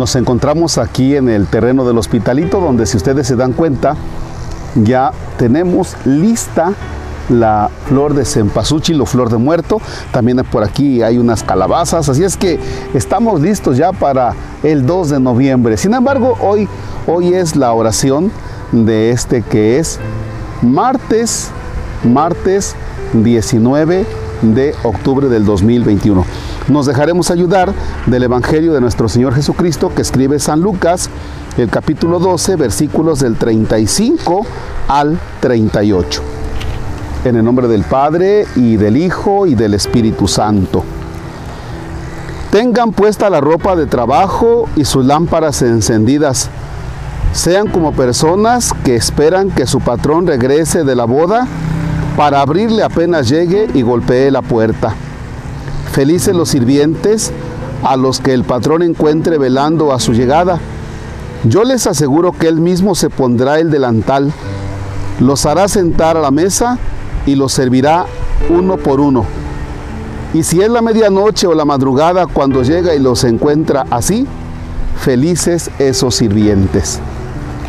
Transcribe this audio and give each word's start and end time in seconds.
Nos 0.00 0.16
encontramos 0.16 0.78
aquí 0.78 1.14
en 1.14 1.28
el 1.28 1.46
terreno 1.46 1.86
del 1.86 1.98
hospitalito, 1.98 2.58
donde 2.58 2.86
si 2.86 2.96
ustedes 2.96 3.26
se 3.26 3.36
dan 3.36 3.52
cuenta, 3.52 3.96
ya 4.74 5.12
tenemos 5.36 5.94
lista 6.06 6.72
la 7.28 7.68
flor 7.84 8.14
de 8.14 8.24
cempasúchil 8.24 8.98
o 9.02 9.04
flor 9.04 9.28
de 9.28 9.36
muerto. 9.36 9.78
También 10.10 10.38
por 10.50 10.64
aquí 10.64 11.02
hay 11.02 11.18
unas 11.18 11.42
calabazas, 11.42 12.08
así 12.08 12.24
es 12.24 12.38
que 12.38 12.58
estamos 12.94 13.42
listos 13.42 13.76
ya 13.76 13.92
para 13.92 14.32
el 14.62 14.86
2 14.86 15.10
de 15.10 15.20
noviembre. 15.20 15.76
Sin 15.76 15.92
embargo, 15.92 16.34
hoy, 16.40 16.66
hoy 17.06 17.34
es 17.34 17.54
la 17.54 17.74
oración 17.74 18.32
de 18.72 19.10
este 19.10 19.42
que 19.42 19.78
es 19.78 20.00
martes, 20.62 21.50
martes 22.04 22.74
19 23.12 24.06
de 24.42 24.74
octubre 24.82 25.28
del 25.28 25.44
2021. 25.44 26.24
Nos 26.68 26.86
dejaremos 26.86 27.30
ayudar 27.30 27.72
del 28.06 28.22
Evangelio 28.22 28.72
de 28.72 28.80
nuestro 28.80 29.08
Señor 29.08 29.34
Jesucristo 29.34 29.92
que 29.94 30.02
escribe 30.02 30.38
San 30.38 30.60
Lucas, 30.60 31.10
el 31.56 31.68
capítulo 31.68 32.18
12, 32.18 32.56
versículos 32.56 33.20
del 33.20 33.36
35 33.36 34.46
al 34.88 35.18
38. 35.40 36.22
En 37.24 37.36
el 37.36 37.44
nombre 37.44 37.68
del 37.68 37.84
Padre 37.84 38.46
y 38.56 38.76
del 38.76 38.96
Hijo 38.96 39.46
y 39.46 39.54
del 39.54 39.74
Espíritu 39.74 40.26
Santo. 40.26 40.84
Tengan 42.50 42.92
puesta 42.92 43.30
la 43.30 43.40
ropa 43.40 43.76
de 43.76 43.86
trabajo 43.86 44.68
y 44.74 44.84
sus 44.84 45.04
lámparas 45.04 45.62
encendidas. 45.62 46.50
Sean 47.32 47.68
como 47.68 47.92
personas 47.92 48.72
que 48.84 48.96
esperan 48.96 49.50
que 49.50 49.66
su 49.66 49.78
patrón 49.80 50.26
regrese 50.26 50.82
de 50.82 50.96
la 50.96 51.04
boda 51.04 51.46
para 52.20 52.42
abrirle 52.42 52.82
apenas 52.82 53.30
llegue 53.30 53.66
y 53.72 53.80
golpee 53.80 54.30
la 54.30 54.42
puerta. 54.42 54.94
Felices 55.90 56.36
los 56.36 56.50
sirvientes 56.50 57.32
a 57.82 57.96
los 57.96 58.20
que 58.20 58.34
el 58.34 58.44
patrón 58.44 58.82
encuentre 58.82 59.38
velando 59.38 59.90
a 59.90 59.98
su 59.98 60.12
llegada. 60.12 60.60
Yo 61.44 61.64
les 61.64 61.86
aseguro 61.86 62.32
que 62.32 62.48
él 62.48 62.60
mismo 62.60 62.94
se 62.94 63.08
pondrá 63.08 63.58
el 63.58 63.70
delantal, 63.70 64.34
los 65.18 65.46
hará 65.46 65.66
sentar 65.66 66.18
a 66.18 66.20
la 66.20 66.30
mesa 66.30 66.76
y 67.24 67.36
los 67.36 67.54
servirá 67.54 68.04
uno 68.50 68.76
por 68.76 69.00
uno. 69.00 69.24
Y 70.34 70.42
si 70.42 70.60
es 70.60 70.68
la 70.68 70.82
medianoche 70.82 71.46
o 71.46 71.54
la 71.54 71.64
madrugada 71.64 72.26
cuando 72.26 72.62
llega 72.62 72.94
y 72.94 72.98
los 72.98 73.24
encuentra 73.24 73.86
así, 73.90 74.26
felices 74.98 75.70
esos 75.78 76.16
sirvientes. 76.16 77.00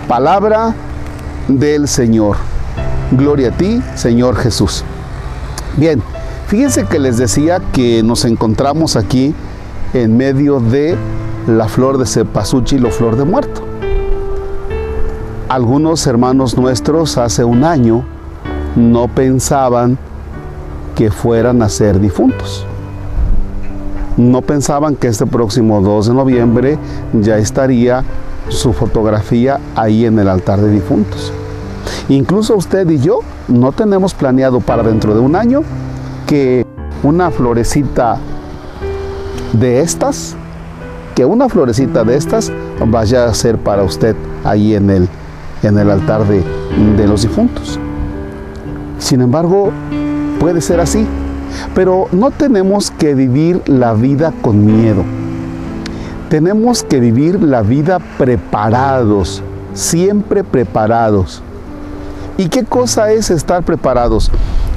Palabra 0.10 0.76
del 1.48 1.88
Señor. 1.88 2.51
Gloria 3.12 3.50
a 3.50 3.52
ti, 3.52 3.82
Señor 3.96 4.38
Jesús. 4.38 4.86
Bien, 5.76 6.02
fíjense 6.48 6.86
que 6.86 6.98
les 6.98 7.18
decía 7.18 7.60
que 7.74 8.04
nos 8.04 8.24
encontramos 8.24 8.96
aquí 8.96 9.36
en 9.94 10.16
medio 10.16 10.62
de 10.62 10.96
la 11.46 11.68
flor 11.68 11.98
de 11.98 12.06
cepasúchil 12.06 12.86
o 12.86 12.92
flor 12.92 13.18
de 13.18 13.26
muerto. 13.26 13.62
Algunos 15.50 16.08
hermanos 16.08 16.58
nuestros 16.58 17.18
hace 17.18 17.44
un 17.44 17.66
año 17.66 18.06
no 18.78 19.10
pensaban 19.10 19.98
que 20.96 21.12
fueran 21.12 21.62
a 21.62 21.68
ser 21.68 22.00
difuntos. 22.00 22.66
No 24.16 24.42
pensaban 24.42 24.96
que 24.96 25.08
este 25.08 25.26
próximo 25.26 25.82
2 25.82 26.08
de 26.08 26.14
noviembre 26.14 26.78
ya 27.14 27.38
estaría 27.38 28.06
su 28.48 28.72
fotografía 28.72 29.60
ahí 29.76 30.06
en 30.06 30.20
el 30.20 30.30
altar 30.30 30.62
de 30.62 30.70
difuntos. 30.70 31.34
Incluso 32.10 32.56
usted 32.56 32.90
y 32.90 33.00
yo 33.00 33.20
no 33.48 33.72
tenemos 33.72 34.14
planeado 34.14 34.60
para 34.60 34.84
dentro 34.84 35.14
de 35.14 35.20
un 35.20 35.36
año 35.36 35.62
que 36.28 36.66
una 37.04 37.32
florecita 37.32 38.18
de 39.54 39.82
estas, 39.82 40.36
que 41.16 41.26
una 41.26 41.50
florecita 41.50 42.04
de 42.04 42.16
estas 42.16 42.52
vaya 42.86 43.26
a 43.26 43.34
ser 43.34 43.58
para 43.58 43.84
usted 43.84 44.16
ahí 44.44 44.76
en 44.76 44.90
el, 44.90 45.10
en 45.64 45.78
el 45.78 45.90
altar 45.90 46.28
de, 46.28 46.44
de 46.98 47.08
los 47.08 47.24
difuntos. 47.24 47.80
Sin 49.00 49.22
embargo, 49.22 49.72
puede 50.40 50.62
ser 50.62 50.80
así, 50.80 51.06
pero 51.74 52.08
no 52.12 52.32
tenemos 52.32 52.92
que 52.92 53.16
vivir 53.16 53.62
la 53.66 53.94
vida 53.94 54.34
con 54.42 54.66
miedo. 54.66 55.04
Tenemos 56.30 56.84
que 56.84 57.00
vivir 57.00 57.42
la 57.42 57.62
vida 57.62 58.00
preparados, 58.18 59.44
siempre 59.74 60.44
preparados. 60.44 61.44
¿Y 62.38 62.50
qué 62.50 62.64
cosa 62.64 63.12
es 63.12 63.30
estar 63.30 63.64
preparados? 63.64 64.32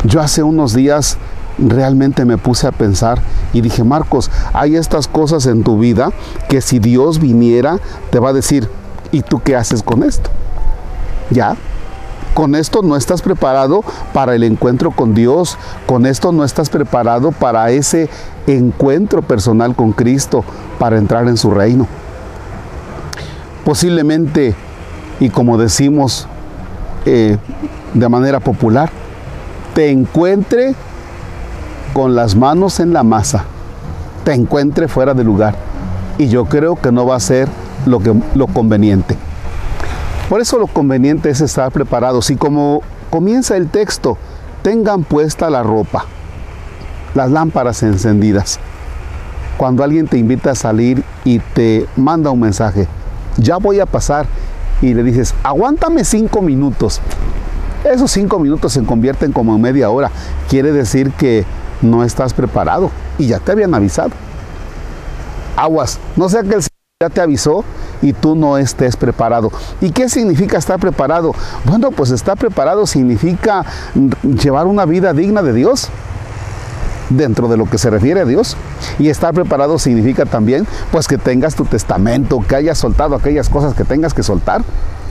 Yo 0.04 0.20
hace 0.20 0.42
unos 0.42 0.74
días 0.74 1.16
realmente 1.58 2.24
me 2.24 2.36
puse 2.36 2.66
a 2.66 2.72
pensar 2.72 3.20
y 3.52 3.60
dije, 3.60 3.84
Marcos, 3.84 4.30
hay 4.52 4.76
estas 4.76 5.06
cosas 5.06 5.46
en 5.46 5.62
tu 5.62 5.78
vida 5.78 6.10
que 6.48 6.60
si 6.60 6.78
Dios 6.78 7.20
viniera, 7.20 7.78
te 8.10 8.18
va 8.18 8.30
a 8.30 8.32
decir, 8.32 8.68
¿y 9.12 9.22
tú 9.22 9.40
qué 9.42 9.56
haces 9.56 9.82
con 9.82 10.02
esto? 10.02 10.30
Ya, 11.30 11.56
con 12.34 12.56
esto 12.56 12.82
no 12.82 12.96
estás 12.96 13.22
preparado 13.22 13.82
para 14.12 14.34
el 14.34 14.42
encuentro 14.42 14.90
con 14.90 15.14
Dios, 15.14 15.56
con 15.86 16.04
esto 16.04 16.32
no 16.32 16.44
estás 16.44 16.68
preparado 16.68 17.30
para 17.30 17.70
ese 17.70 18.10
encuentro 18.48 19.22
personal 19.22 19.76
con 19.76 19.92
Cristo, 19.92 20.44
para 20.78 20.98
entrar 20.98 21.28
en 21.28 21.36
su 21.36 21.52
reino. 21.52 21.86
Posiblemente, 23.64 24.54
y 25.20 25.30
como 25.30 25.56
decimos 25.56 26.26
eh, 27.06 27.36
de 27.92 28.08
manera 28.08 28.40
popular, 28.40 28.90
te 29.74 29.90
encuentre 29.90 30.74
con 31.92 32.14
las 32.14 32.34
manos 32.34 32.80
en 32.80 32.92
la 32.92 33.02
masa, 33.02 33.44
te 34.24 34.32
encuentre 34.32 34.88
fuera 34.88 35.14
de 35.14 35.24
lugar. 35.24 35.54
Y 36.18 36.28
yo 36.28 36.44
creo 36.44 36.76
que 36.76 36.92
no 36.92 37.06
va 37.06 37.16
a 37.16 37.20
ser 37.20 37.48
lo, 37.86 38.00
que, 38.00 38.14
lo 38.34 38.46
conveniente. 38.46 39.16
Por 40.28 40.40
eso 40.40 40.58
lo 40.58 40.66
conveniente 40.66 41.30
es 41.30 41.40
estar 41.40 41.70
preparados 41.70 42.30
y 42.30 42.36
como 42.36 42.82
comienza 43.10 43.56
el 43.56 43.68
texto, 43.68 44.16
tengan 44.62 45.04
puesta 45.04 45.50
la 45.50 45.62
ropa, 45.62 46.06
las 47.14 47.30
lámparas 47.30 47.82
encendidas. 47.82 48.58
Cuando 49.56 49.84
alguien 49.84 50.08
te 50.08 50.18
invita 50.18 50.52
a 50.52 50.54
salir 50.54 51.04
y 51.24 51.38
te 51.38 51.86
manda 51.96 52.30
un 52.30 52.40
mensaje, 52.40 52.88
ya 53.36 53.58
voy 53.58 53.80
a 53.80 53.86
pasar 53.86 54.26
y 54.84 54.94
le 54.94 55.02
dices, 55.02 55.34
aguántame 55.42 56.04
cinco 56.04 56.42
minutos. 56.42 57.00
Esos 57.84 58.10
cinco 58.10 58.38
minutos 58.38 58.72
se 58.72 58.82
convierten 58.84 59.32
como 59.32 59.54
en 59.54 59.62
media 59.62 59.90
hora. 59.90 60.10
Quiere 60.48 60.72
decir 60.72 61.10
que 61.12 61.44
no 61.80 62.04
estás 62.04 62.34
preparado 62.34 62.90
y 63.18 63.28
ya 63.28 63.38
te 63.38 63.52
habían 63.52 63.74
avisado. 63.74 64.10
Aguas, 65.56 65.98
no 66.16 66.28
sea 66.28 66.42
que 66.42 66.54
el 66.54 66.62
ya 67.02 67.08
te 67.08 67.20
avisó 67.20 67.64
y 68.02 68.12
tú 68.12 68.36
no 68.36 68.58
estés 68.58 68.96
preparado. 68.96 69.50
¿Y 69.80 69.90
qué 69.90 70.08
significa 70.08 70.58
estar 70.58 70.78
preparado? 70.78 71.34
Bueno, 71.64 71.90
pues 71.90 72.10
estar 72.10 72.36
preparado 72.36 72.86
significa 72.86 73.64
llevar 74.22 74.66
una 74.66 74.84
vida 74.84 75.12
digna 75.12 75.42
de 75.42 75.54
Dios 75.54 75.88
dentro 77.10 77.48
de 77.48 77.56
lo 77.56 77.66
que 77.66 77.78
se 77.78 77.90
refiere 77.90 78.20
a 78.20 78.24
Dios. 78.24 78.56
Y 78.98 79.08
estar 79.08 79.34
preparado 79.34 79.78
significa 79.78 80.24
también 80.26 80.66
pues 80.90 81.08
que 81.08 81.18
tengas 81.18 81.54
tu 81.54 81.64
testamento, 81.64 82.40
que 82.46 82.56
hayas 82.56 82.78
soltado 82.78 83.14
aquellas 83.14 83.48
cosas 83.48 83.74
que 83.74 83.84
tengas 83.84 84.14
que 84.14 84.22
soltar, 84.22 84.62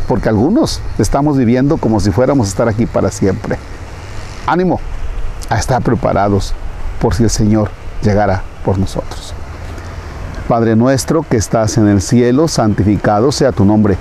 porque 0.07 0.29
algunos 0.29 0.81
estamos 0.99 1.37
viviendo 1.37 1.77
como 1.77 1.99
si 1.99 2.11
fuéramos 2.11 2.47
a 2.47 2.49
estar 2.49 2.67
aquí 2.67 2.85
para 2.85 3.11
siempre. 3.11 3.57
Ánimo 4.45 4.79
a 5.49 5.57
estar 5.57 5.81
preparados 5.81 6.53
por 6.99 7.13
si 7.13 7.23
el 7.23 7.29
Señor 7.29 7.69
llegara 8.01 8.43
por 8.65 8.77
nosotros. 8.77 9.33
Padre 10.47 10.75
nuestro 10.75 11.23
que 11.23 11.37
estás 11.37 11.77
en 11.77 11.87
el 11.87 12.01
cielo, 12.01 12.47
santificado 12.47 13.31
sea 13.31 13.51
tu 13.51 13.63
nombre. 13.63 13.97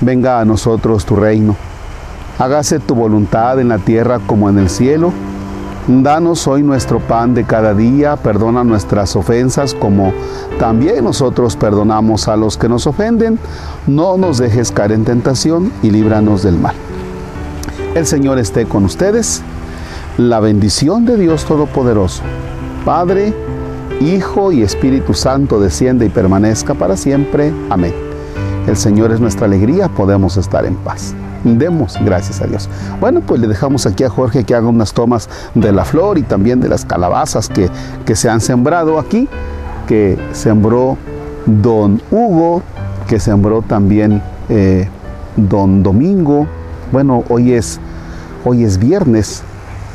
Venga 0.00 0.40
a 0.40 0.44
nosotros 0.44 1.04
tu 1.04 1.16
reino. 1.16 1.56
Hágase 2.38 2.78
tu 2.78 2.94
voluntad 2.94 3.60
en 3.60 3.68
la 3.68 3.78
tierra 3.78 4.20
como 4.26 4.48
en 4.48 4.58
el 4.58 4.70
cielo. 4.70 5.12
Danos 5.88 6.46
hoy 6.46 6.62
nuestro 6.62 7.00
pan 7.00 7.32
de 7.32 7.44
cada 7.44 7.72
día, 7.72 8.16
perdona 8.16 8.62
nuestras 8.62 9.16
ofensas 9.16 9.72
como 9.72 10.12
también 10.58 11.02
nosotros 11.02 11.56
perdonamos 11.56 12.28
a 12.28 12.36
los 12.36 12.58
que 12.58 12.68
nos 12.68 12.86
ofenden. 12.86 13.38
No 13.86 14.18
nos 14.18 14.36
dejes 14.36 14.70
caer 14.70 14.92
en 14.92 15.06
tentación 15.06 15.72
y 15.82 15.90
líbranos 15.90 16.42
del 16.42 16.58
mal. 16.58 16.74
El 17.94 18.04
Señor 18.04 18.38
esté 18.38 18.66
con 18.66 18.84
ustedes. 18.84 19.40
La 20.18 20.40
bendición 20.40 21.06
de 21.06 21.16
Dios 21.16 21.46
Todopoderoso, 21.46 22.22
Padre, 22.84 23.32
Hijo 24.02 24.52
y 24.52 24.62
Espíritu 24.62 25.14
Santo 25.14 25.58
desciende 25.58 26.04
y 26.04 26.10
permanezca 26.10 26.74
para 26.74 26.98
siempre. 26.98 27.50
Amén. 27.70 27.94
El 28.66 28.76
Señor 28.76 29.10
es 29.10 29.20
nuestra 29.20 29.46
alegría, 29.46 29.88
podemos 29.88 30.36
estar 30.36 30.66
en 30.66 30.74
paz. 30.74 31.14
Demos 31.44 31.96
gracias 32.04 32.40
a 32.40 32.46
Dios. 32.46 32.68
Bueno, 33.00 33.20
pues 33.20 33.40
le 33.40 33.46
dejamos 33.46 33.86
aquí 33.86 34.04
a 34.04 34.10
Jorge 34.10 34.44
que 34.44 34.54
haga 34.54 34.68
unas 34.68 34.92
tomas 34.92 35.28
de 35.54 35.72
la 35.72 35.84
flor 35.84 36.18
y 36.18 36.22
también 36.22 36.60
de 36.60 36.68
las 36.68 36.84
calabazas 36.84 37.48
que, 37.48 37.70
que 38.04 38.16
se 38.16 38.28
han 38.28 38.40
sembrado 38.40 38.98
aquí, 38.98 39.28
que 39.86 40.18
sembró 40.32 40.96
don 41.46 42.00
Hugo, 42.10 42.62
que 43.06 43.20
sembró 43.20 43.62
también 43.62 44.22
eh, 44.48 44.88
don 45.36 45.82
Domingo. 45.82 46.46
Bueno, 46.92 47.24
hoy 47.28 47.52
es, 47.52 47.80
hoy 48.44 48.64
es 48.64 48.78
viernes, 48.78 49.42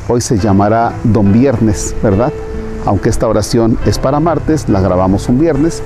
hoy 0.07 0.21
se 0.21 0.37
llamará 0.37 0.93
don 1.03 1.31
Viernes, 1.31 1.95
¿verdad? 2.01 2.31
Aunque 2.85 3.09
esta 3.09 3.27
oración 3.27 3.77
es 3.85 3.99
para 3.99 4.19
martes, 4.19 4.67
la 4.67 4.81
grabamos 4.81 5.29
un 5.29 5.39
viernes 5.39 5.81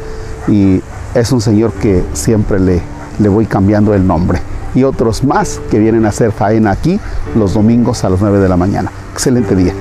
y 0.47 0.81
es 1.13 1.31
un 1.31 1.41
señor 1.41 1.71
que 1.73 2.03
siempre 2.13 2.59
le, 2.59 2.81
le 3.19 3.29
voy 3.29 3.45
cambiando 3.45 3.93
el 3.93 4.05
nombre. 4.05 4.39
Y 4.77 4.83
otros 4.83 5.23
más 5.23 5.59
que 5.71 5.79
vienen 5.79 6.05
a 6.05 6.09
hacer 6.09 6.31
faena 6.31 6.69
aquí 6.69 6.99
los 7.35 7.55
domingos 7.55 8.03
a 8.03 8.11
las 8.11 8.21
9 8.21 8.37
de 8.37 8.47
la 8.47 8.57
mañana. 8.57 8.91
Excelente 9.11 9.55
día. 9.55 9.73